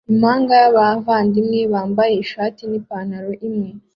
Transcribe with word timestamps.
Impanga 0.11 0.57
bavandimwe 0.75 1.59
bambaye 1.73 2.13
ishati 2.23 2.61
nipantaro 2.67 3.31
imwe 3.47 3.69